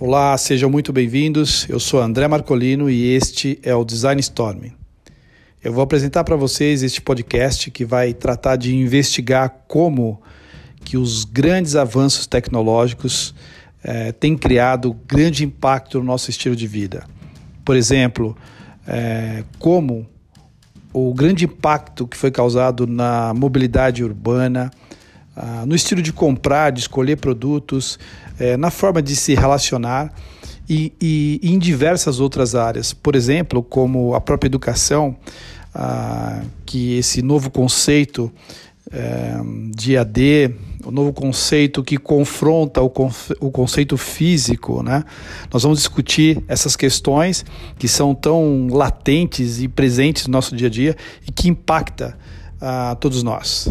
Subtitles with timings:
[0.00, 1.68] Olá, sejam muito bem-vindos.
[1.68, 4.70] Eu sou André Marcolino e este é o Design Storm.
[5.60, 10.22] Eu vou apresentar para vocês este podcast que vai tratar de investigar como
[10.84, 13.34] que os grandes avanços tecnológicos
[13.82, 17.04] eh, têm criado grande impacto no nosso estilo de vida.
[17.64, 18.36] Por exemplo,
[18.86, 20.06] eh, como
[20.92, 24.70] o grande impacto que foi causado na mobilidade urbana,
[25.40, 27.96] ah, no estilo de comprar, de escolher produtos,
[28.40, 30.12] eh, na forma de se relacionar
[30.68, 32.92] e, e, em diversas outras áreas.
[32.92, 35.16] Por exemplo, como a própria educação,
[35.72, 38.32] ah, que esse novo conceito
[38.90, 39.40] eh,
[39.76, 40.54] de AD,
[40.84, 45.04] o novo conceito que confronta o, conce o conceito físico, né?
[45.52, 47.44] Nós vamos discutir essas questões
[47.78, 52.18] que são tão latentes e presentes no nosso dia a dia e que impacta
[52.60, 53.68] a ah, todos nós.